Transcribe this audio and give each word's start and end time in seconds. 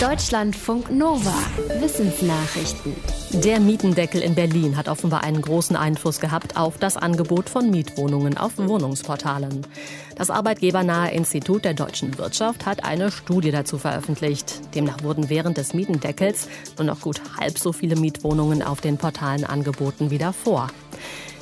Deutschlandfunk 0.00 0.90
Nova. 0.90 1.32
Wissensnachrichten. 1.80 2.94
Der 3.42 3.58
Mietendeckel 3.60 4.20
in 4.20 4.34
Berlin 4.34 4.76
hat 4.76 4.88
offenbar 4.88 5.24
einen 5.24 5.40
großen 5.40 5.74
Einfluss 5.74 6.20
gehabt 6.20 6.58
auf 6.58 6.76
das 6.76 6.98
Angebot 6.98 7.48
von 7.48 7.70
Mietwohnungen 7.70 8.36
auf 8.36 8.58
Wohnungsportalen. 8.58 9.66
Das 10.14 10.28
arbeitgebernahe 10.28 11.12
Institut 11.12 11.64
der 11.64 11.72
deutschen 11.72 12.18
Wirtschaft 12.18 12.66
hat 12.66 12.84
eine 12.84 13.10
Studie 13.10 13.52
dazu 13.52 13.78
veröffentlicht. 13.78 14.60
Demnach 14.74 15.02
wurden 15.02 15.30
während 15.30 15.56
des 15.56 15.72
Mietendeckels 15.72 16.46
nur 16.76 16.84
noch 16.84 17.00
gut 17.00 17.22
halb 17.40 17.58
so 17.58 17.72
viele 17.72 17.96
Mietwohnungen 17.96 18.62
auf 18.62 18.82
den 18.82 18.98
Portalen 18.98 19.44
angeboten 19.44 20.10
wie 20.10 20.18
davor. 20.18 20.66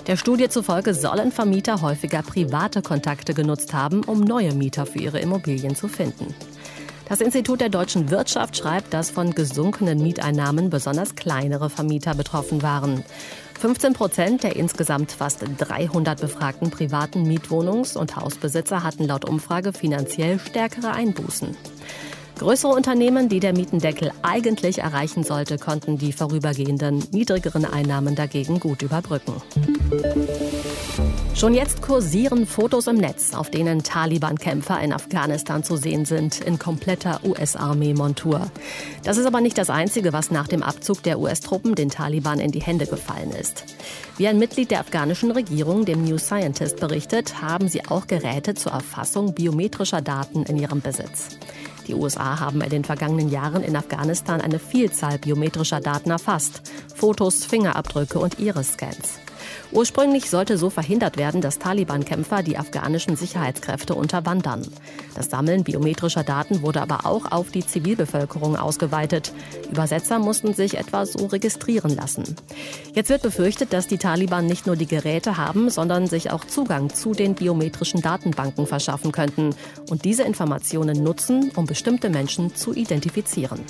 Der 0.07 0.17
Studie 0.17 0.49
zufolge 0.49 0.95
sollen 0.95 1.33
Vermieter 1.33 1.83
häufiger 1.83 2.23
private 2.23 2.83
Kontakte 2.83 3.35
genutzt 3.35 3.75
haben, 3.75 4.05
um 4.05 4.21
neue 4.21 4.55
Mieter 4.55 4.87
für 4.87 5.01
ihre 5.01 5.19
Immobilien 5.19 5.75
zu 5.75 5.89
finden. 5.89 6.33
Das 7.09 7.21
Institut 7.21 7.61
der 7.61 7.69
deutschen 7.69 8.11
Wirtschaft 8.11 8.57
schreibt, 8.57 8.95
dass 8.95 9.11
von 9.11 9.33
gesunkenen 9.33 10.03
Mieteinnahmen 10.03 10.71
besonders 10.71 11.15
kleinere 11.15 11.69
Vermieter 11.69 12.15
betroffen 12.15 12.63
waren. 12.63 13.05
15 13.61 13.93
Prozent 13.93 14.43
der 14.43 14.57
insgesamt 14.57 15.13
fast 15.13 15.45
300 15.59 16.21
befragten 16.21 16.71
privaten 16.71 17.25
Mietwohnungs- 17.25 17.97
und 17.97 18.17
Hausbesitzer 18.17 18.83
hatten 18.83 19.05
laut 19.05 19.29
Umfrage 19.29 19.73
finanziell 19.73 20.39
stärkere 20.39 20.93
Einbußen. 20.93 21.57
Größere 22.39 22.73
Unternehmen, 22.73 23.29
die 23.29 23.39
der 23.39 23.53
Mietendeckel 23.53 24.11
eigentlich 24.23 24.79
erreichen 24.79 25.23
sollte, 25.23 25.57
konnten 25.57 25.99
die 25.99 26.13
vorübergehenden 26.13 27.05
niedrigeren 27.13 27.65
Einnahmen 27.65 28.17
dagegen 28.17 28.59
gut 28.59 28.83
überbrücken. 28.83 29.35
Schon 31.35 31.53
jetzt 31.53 31.83
kursieren 31.83 32.47
Fotos 32.47 32.87
im 32.87 32.97
Netz, 32.97 33.35
auf 33.35 33.51
denen 33.51 33.83
Taliban-Kämpfer 33.83 34.81
in 34.81 34.93
Afghanistan 34.93 35.63
zu 35.63 35.77
sehen 35.77 36.05
sind, 36.05 36.41
in 36.41 36.59
kompletter 36.59 37.21
US-Armee-Montur. 37.25 38.51
Das 39.03 39.19
ist 39.19 39.27
aber 39.27 39.41
nicht 39.41 39.59
das 39.59 39.69
Einzige, 39.69 40.13
was 40.13 40.31
nach 40.31 40.49
dem 40.49 40.63
Abzug 40.63 41.03
der 41.03 41.19
US-Truppen 41.19 41.75
den 41.75 41.91
Taliban 41.91 42.39
in 42.39 42.51
die 42.51 42.63
Hände 42.63 42.87
gefallen 42.87 43.31
ist. 43.31 43.65
Wie 44.17 44.29
ein 44.29 44.39
Mitglied 44.39 44.71
der 44.71 44.81
afghanischen 44.81 45.33
Regierung 45.33 45.85
dem 45.85 46.05
New 46.05 46.19
Scientist 46.19 46.79
berichtet, 46.81 47.43
haben 47.43 47.69
sie 47.69 47.85
auch 47.85 48.07
Geräte 48.07 48.55
zur 48.55 48.73
Erfassung 48.73 49.35
biometrischer 49.35 50.01
Daten 50.01 50.45
in 50.45 50.57
ihrem 50.57 50.81
Besitz. 50.81 51.37
Die 51.89 51.95
USA 51.95 52.41
haben 52.41 52.63
in 52.63 52.71
den 52.71 52.85
vergangenen 52.85 53.29
Jahren 53.29 53.63
in 53.63 53.77
Afghanistan 53.77 54.41
eine 54.41 54.59
Vielzahl 54.59 55.19
biometrischer 55.19 55.81
Daten 55.81 56.11
erfasst. 56.11 56.63
Fotos, 56.95 57.45
Fingerabdrücke 57.45 58.19
und 58.19 58.39
Iris-Scans. 58.39 59.19
Ursprünglich 59.73 60.31
sollte 60.31 60.59
so 60.59 60.71
verhindert 60.71 61.17
werden, 61.17 61.41
dass 61.41 61.59
Taliban-Kämpfer 61.59 62.43
die 62.43 62.57
afghanischen 62.57 63.17
Sicherheitskräfte 63.17 63.95
unterwandern. 63.95 64.67
Das 65.15 65.31
Sammeln 65.31 65.65
biometrischer 65.65 66.25
Daten 66.25 66.63
wurde 66.63 66.83
aber 66.83 67.07
auch 67.07 67.31
auf 67.33 67.51
die 67.51 67.67
Zivilbevölkerung 67.67 68.57
ausgeweitet. 68.57 69.33
Übersetzer 69.71 70.19
mussten 70.19 70.55
sich 70.55 70.77
etwa 70.77 71.07
so 71.07 71.27
registrieren 71.27 71.95
lassen. 71.95 72.37
Jetzt 72.95 73.11
wird 73.11 73.23
befürchtet, 73.23 73.73
dass 73.73 73.87
die 73.87 73.99
Taliban 73.99 74.47
nicht 74.47 74.67
nur 74.67 74.77
die 74.77 74.87
Geräte 74.87 75.37
haben, 75.37 75.71
sondern 75.71 76.07
sich 76.07 76.31
auch 76.31 76.45
Zugang 76.45 76.91
zu 76.95 77.13
den 77.13 77.35
biometrischen 77.35 78.03
Datenbanken 78.03 78.67
verschaffen 78.67 79.13
könnten 79.13 79.55
und 79.91 80.05
diese 80.05 80.23
Informationen 80.23 81.03
nutzen, 81.03 81.51
um 81.57 81.67
bestimmte 81.67 82.11
Menschen 82.11 82.55
zu 82.55 82.75
identifizieren. 82.75 83.61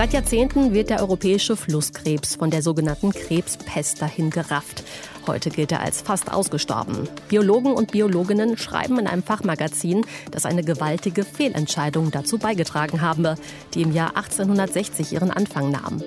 Seit 0.00 0.14
Jahrzehnten 0.14 0.72
wird 0.72 0.88
der 0.88 1.00
europäische 1.00 1.56
Flusskrebs 1.56 2.36
von 2.36 2.50
der 2.50 2.62
sogenannten 2.62 3.12
Krebspest 3.12 4.00
dahin 4.00 4.30
gerafft. 4.30 4.82
Heute 5.26 5.50
gilt 5.50 5.72
er 5.72 5.80
als 5.80 6.00
fast 6.00 6.32
ausgestorben. 6.32 7.08
Biologen 7.28 7.72
und 7.72 7.92
Biologinnen 7.92 8.56
schreiben 8.56 8.98
in 8.98 9.06
einem 9.06 9.22
Fachmagazin, 9.22 10.04
dass 10.30 10.46
eine 10.46 10.62
gewaltige 10.62 11.24
Fehlentscheidung 11.24 12.10
dazu 12.10 12.38
beigetragen 12.38 13.00
habe, 13.00 13.34
die 13.74 13.82
im 13.82 13.92
Jahr 13.92 14.16
1860 14.16 15.12
ihren 15.12 15.30
Anfang 15.30 15.70
nahm. 15.70 16.02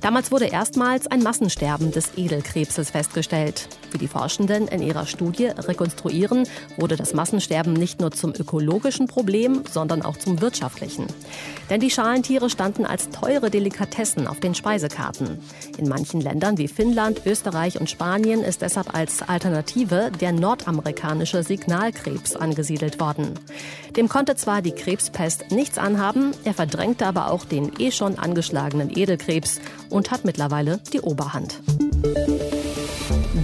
Damals 0.00 0.30
wurde 0.30 0.46
erstmals 0.46 1.06
ein 1.06 1.22
Massensterben 1.22 1.92
des 1.92 2.12
Edelkrebses 2.16 2.90
festgestellt. 2.90 3.68
Wie 3.90 3.98
die 3.98 4.08
Forschenden 4.08 4.68
in 4.68 4.82
ihrer 4.82 5.06
Studie 5.06 5.46
rekonstruieren, 5.46 6.46
wurde 6.76 6.96
das 6.96 7.14
Massensterben 7.14 7.72
nicht 7.72 8.00
nur 8.00 8.10
zum 8.10 8.34
ökologischen 8.34 9.06
Problem, 9.06 9.62
sondern 9.70 10.02
auch 10.02 10.16
zum 10.16 10.40
wirtschaftlichen. 10.40 11.06
Denn 11.70 11.80
die 11.80 11.90
Schalentiere 11.90 12.50
standen 12.50 12.84
als 12.84 13.10
teure 13.10 13.50
Delikatessen 13.50 14.26
auf 14.26 14.40
den 14.40 14.54
Speisekarten. 14.54 15.38
In 15.78 15.88
manchen 15.88 16.20
Ländern 16.20 16.58
wie 16.58 16.68
Finnland, 16.68 17.22
Österreich 17.24 17.80
und 17.80 17.88
Spanien 17.88 18.42
ist 18.42 18.53
deshalb 18.58 18.94
als 18.94 19.22
Alternative 19.22 20.10
der 20.20 20.32
nordamerikanische 20.32 21.42
Signalkrebs 21.42 22.36
angesiedelt 22.36 23.00
worden. 23.00 23.38
Dem 23.96 24.08
konnte 24.08 24.36
zwar 24.36 24.62
die 24.62 24.72
Krebspest 24.72 25.50
nichts 25.50 25.78
anhaben, 25.78 26.32
er 26.44 26.54
verdrängte 26.54 27.06
aber 27.06 27.30
auch 27.30 27.44
den 27.44 27.72
eh 27.78 27.90
schon 27.90 28.18
angeschlagenen 28.18 28.90
Edelkrebs 28.96 29.60
und 29.90 30.10
hat 30.10 30.24
mittlerweile 30.24 30.80
die 30.92 31.00
Oberhand. 31.00 31.60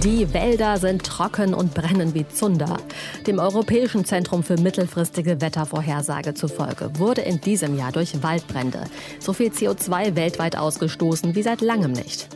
Die 0.03 0.33
Wälder 0.33 0.79
sind 0.79 1.03
trocken 1.03 1.53
und 1.53 1.75
brennen 1.75 2.15
wie 2.15 2.27
Zunder. 2.27 2.77
Dem 3.27 3.37
Europäischen 3.37 4.03
Zentrum 4.03 4.41
für 4.41 4.57
mittelfristige 4.59 5.41
Wettervorhersage 5.41 6.33
zufolge 6.33 6.89
wurde 6.97 7.21
in 7.21 7.39
diesem 7.39 7.77
Jahr 7.77 7.91
durch 7.91 8.23
Waldbrände 8.23 8.85
so 9.19 9.31
viel 9.31 9.49
CO2 9.49 10.15
weltweit 10.15 10.57
ausgestoßen 10.57 11.35
wie 11.35 11.43
seit 11.43 11.61
langem 11.61 11.91
nicht. 11.91 12.29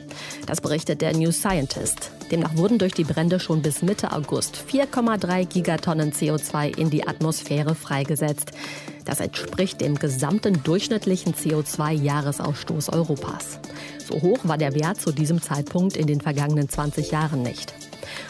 Das 0.45 0.61
berichtet 0.61 1.01
der 1.01 1.17
New 1.17 1.31
Scientist. 1.31 2.11
Demnach 2.31 2.55
wurden 2.57 2.79
durch 2.79 2.93
die 2.93 3.03
Brände 3.03 3.39
schon 3.39 3.61
bis 3.61 3.81
Mitte 3.81 4.11
August 4.11 4.57
4,3 4.71 5.45
Gigatonnen 5.45 6.11
CO2 6.11 6.75
in 6.75 6.89
die 6.89 7.07
Atmosphäre 7.07 7.75
freigesetzt. 7.75 8.51
Das 9.05 9.19
entspricht 9.19 9.81
dem 9.81 9.95
gesamten 9.95 10.63
durchschnittlichen 10.63 11.35
CO2-Jahresausstoß 11.35 12.91
Europas. 12.91 13.59
So 14.03 14.21
hoch 14.21 14.39
war 14.43 14.57
der 14.57 14.73
Wert 14.73 14.99
zu 14.99 15.11
diesem 15.11 15.41
Zeitpunkt 15.41 15.95
in 15.95 16.07
den 16.07 16.21
vergangenen 16.21 16.67
20 16.67 17.11
Jahren 17.11 17.43
nicht. 17.43 17.73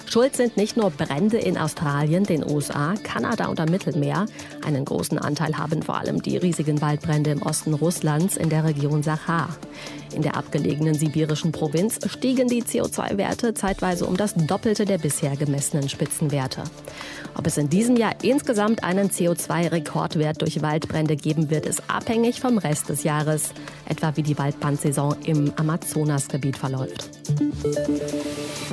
Schuld 0.06 0.36
sind 0.36 0.56
nicht 0.58 0.78
nur 0.78 0.92
Brände 0.92 1.38
in 1.38 1.58
Australien, 1.58 2.24
den 2.24 2.50
USA, 2.50 2.94
Kanada 3.04 3.48
und 3.48 3.60
am 3.60 3.70
Mittelmeer. 3.70 4.26
Einen 4.66 4.86
großen 4.86 5.18
Anteil 5.18 5.58
haben 5.58 5.82
vor 5.82 5.98
allem 5.98 6.22
die 6.22 6.38
riesigen 6.38 6.82
Waldbrände 6.82 7.32
im 7.32 7.42
Osten 7.42 7.74
Russlands 7.74 8.38
in 8.38 8.50
der 8.50 8.64
Region 8.64 9.04
Sachar. 9.04 9.50
In 10.16 10.22
der 10.22 10.38
abgelegenen 10.38 10.94
sibirischen 10.94 11.52
Provinz 11.52 12.00
stiegen 12.10 12.48
die 12.48 12.64
CO2-Werte 12.64 13.54
zeitweise 13.54 14.06
um 14.06 14.16
das 14.16 14.34
Doppelte 14.34 14.86
der 14.86 14.98
bisher 14.98 15.36
gemessenen 15.36 15.90
Spitzenwerte. 15.90 16.64
Ob 17.38 17.46
es 17.46 17.58
in 17.58 17.68
diesem 17.68 17.98
Jahr 17.98 18.16
insgesamt 18.22 18.86
einen 18.86 19.10
CO2-Rekordwert 19.10 20.42
durch 20.42 20.62
Waldbrände 20.62 21.18
geben 21.18 21.50
wird, 21.50 21.66
ist 21.66 21.84
abhängig 21.90 22.40
vom 22.40 22.58
Rest 22.58 22.88
des 22.88 23.04
Jahres, 23.04 23.50
etwa 23.90 24.16
wie 24.16 24.24
die 24.24 24.38
Waldbrandsaison 24.38 25.18
im 25.26 25.52
Amazonasgebiet 25.58 26.56
verläuft. 26.56 27.10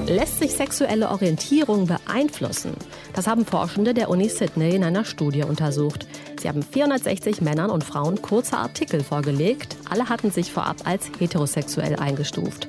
Lässt 0.06 0.38
sich 0.38 0.52
sexuelle 0.52 1.10
Orientierung 1.10 1.88
beeinflussen? 1.88 2.74
Das 3.14 3.26
haben 3.26 3.44
Forschende 3.44 3.94
der 3.94 4.10
Uni 4.10 4.28
Sydney 4.28 4.76
in 4.76 4.84
einer 4.84 5.04
Studie 5.04 5.42
untersucht. 5.42 6.06
Sie 6.42 6.48
haben 6.48 6.64
460 6.64 7.40
Männern 7.40 7.70
und 7.70 7.84
Frauen 7.84 8.20
kurze 8.20 8.56
Artikel 8.58 9.04
vorgelegt. 9.04 9.76
Alle 9.88 10.08
hatten 10.08 10.32
sich 10.32 10.50
vorab 10.50 10.78
als 10.84 11.08
heterosexuell 11.20 11.94
eingestuft. 11.94 12.66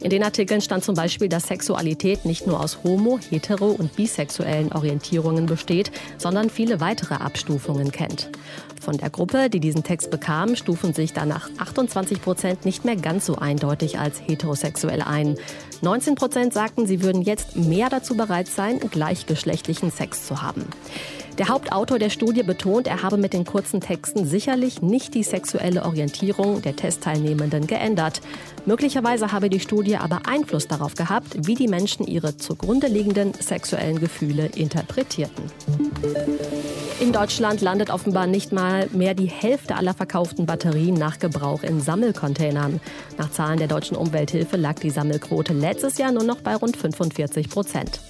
In 0.00 0.10
den 0.10 0.24
Artikeln 0.24 0.60
stand 0.60 0.82
zum 0.82 0.96
Beispiel, 0.96 1.28
dass 1.28 1.46
Sexualität 1.46 2.24
nicht 2.24 2.48
nur 2.48 2.58
aus 2.58 2.78
homo-, 2.82 3.20
hetero- 3.30 3.70
und 3.70 3.94
bisexuellen 3.94 4.72
Orientierungen 4.72 5.46
besteht, 5.46 5.92
sondern 6.18 6.50
viele 6.50 6.80
weitere 6.80 7.14
Abstufungen 7.14 7.92
kennt. 7.92 8.30
Von 8.80 8.98
der 8.98 9.10
Gruppe, 9.10 9.48
die 9.48 9.60
diesen 9.60 9.84
Text 9.84 10.10
bekam, 10.10 10.56
stufen 10.56 10.92
sich 10.92 11.12
danach 11.12 11.48
28 11.58 12.20
Prozent 12.20 12.64
nicht 12.64 12.84
mehr 12.84 12.96
ganz 12.96 13.26
so 13.26 13.36
eindeutig 13.36 14.00
als 14.00 14.20
heterosexuell 14.20 15.02
ein. 15.02 15.36
19 15.82 16.16
Prozent 16.16 16.52
sagten, 16.52 16.86
sie 16.86 17.02
würden 17.02 17.22
jetzt 17.22 17.54
mehr 17.56 17.88
dazu 17.90 18.16
bereit 18.16 18.48
sein, 18.48 18.80
gleichgeschlechtlichen 18.80 19.92
Sex 19.92 20.26
zu 20.26 20.42
haben. 20.42 20.66
Der 21.38 21.48
Hauptautor 21.48 21.98
der 21.98 22.10
Studie 22.10 22.44
betont, 22.44 22.86
er 22.86 23.02
habe 23.02 23.16
mit 23.16 23.32
den 23.32 23.44
kurzen 23.44 23.80
Texten 23.80 24.24
sicherlich 24.24 24.82
nicht 24.82 25.14
die 25.14 25.24
sexuelle 25.24 25.84
Orientierung 25.84 26.62
der 26.62 26.76
Testteilnehmenden 26.76 27.66
geändert. 27.66 28.20
Möglicherweise 28.66 29.32
habe 29.32 29.50
die 29.50 29.58
Studie 29.58 29.96
aber 29.96 30.22
Einfluss 30.26 30.68
darauf 30.68 30.94
gehabt, 30.94 31.46
wie 31.46 31.56
die 31.56 31.66
Menschen 31.66 32.06
ihre 32.06 32.36
zugrunde 32.36 32.86
liegenden 32.86 33.34
sexuellen 33.34 33.98
Gefühle 33.98 34.46
interpretierten. 34.54 35.50
In 37.00 37.12
Deutschland 37.12 37.60
landet 37.60 37.90
offenbar 37.90 38.28
nicht 38.28 38.52
mal 38.52 38.88
mehr 38.92 39.14
die 39.14 39.26
Hälfte 39.26 39.74
aller 39.74 39.94
verkauften 39.94 40.46
Batterien 40.46 40.94
nach 40.94 41.18
Gebrauch 41.18 41.64
in 41.64 41.80
Sammelcontainern. 41.80 42.80
Nach 43.18 43.32
Zahlen 43.32 43.58
der 43.58 43.66
deutschen 43.66 43.96
Umwelthilfe 43.96 44.56
lag 44.56 44.78
die 44.78 44.90
Sammelquote 44.90 45.52
letztes 45.52 45.98
Jahr 45.98 46.12
nur 46.12 46.22
noch 46.22 46.40
bei 46.40 46.54
rund 46.54 46.76
45 46.76 47.50
Prozent. 47.50 48.00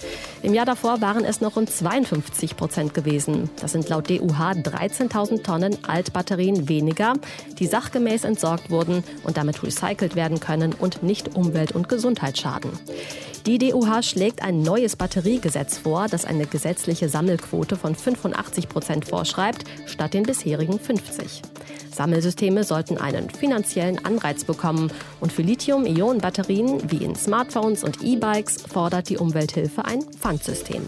Im 0.42 0.52
Jahr 0.52 0.66
davor 0.66 1.00
waren 1.00 1.24
es 1.24 1.40
noch 1.40 1.56
rund 1.56 1.70
52 1.70 2.56
Prozent 2.56 2.92
gewesen. 2.92 3.48
Das 3.58 3.72
sind 3.72 3.88
laut 3.88 4.10
DUH 4.10 4.52
13.000 4.52 5.42
Tonnen 5.42 5.78
Altbatterien 5.86 6.68
weniger, 6.68 7.14
die 7.58 7.66
sachgemäß 7.66 8.24
entsorgt 8.24 8.70
wurden 8.70 9.02
und 9.24 9.38
damit 9.38 9.62
recycelt 9.62 10.14
werden 10.14 10.40
können 10.40 10.74
und 10.74 11.02
nicht 11.02 11.34
Umwelt- 11.34 11.72
und 11.72 11.88
Gesundheit 11.88 12.36
schaden. 12.36 12.70
Die 13.46 13.58
DUH 13.58 14.02
schlägt 14.02 14.42
ein 14.42 14.62
neues 14.62 14.96
Batteriegesetz 14.96 15.76
vor, 15.76 16.08
das 16.08 16.24
eine 16.24 16.46
gesetzliche 16.46 17.10
Sammelquote 17.10 17.76
von 17.76 17.94
85 17.94 18.70
Prozent 18.70 19.04
vorschreibt, 19.04 19.64
statt 19.84 20.14
den 20.14 20.22
bisherigen 20.22 20.78
50. 20.80 21.42
Sammelsysteme 21.92 22.64
sollten 22.64 22.96
einen 22.96 23.28
finanziellen 23.28 24.02
Anreiz 24.02 24.44
bekommen. 24.44 24.90
Und 25.20 25.30
für 25.30 25.42
Lithium-Ionen-Batterien 25.42 26.90
wie 26.90 27.04
in 27.04 27.14
Smartphones 27.14 27.84
und 27.84 28.02
E-Bikes 28.02 28.62
fordert 28.62 29.10
die 29.10 29.18
Umwelthilfe 29.18 29.84
ein 29.84 30.02
Pfandsystem. 30.02 30.86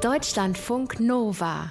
Deutschlandfunk 0.00 0.98
Nova 0.98 1.70